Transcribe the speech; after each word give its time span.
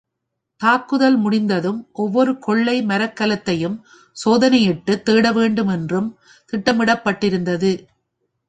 தாக்குதல் 0.61 1.17
முடிந்ததும் 1.17 1.89
ஒவ்வொரு 1.91 2.39
கொள்ளை 2.39 2.81
மரக்கலத்தையும் 2.81 3.77
சோதனையிட்டுத் 4.25 5.05
தேடவேண்டும் 5.05 5.71
என்றும் 5.71 6.09
திட்டமிடப்பட்டிருந்தது. 6.53 7.71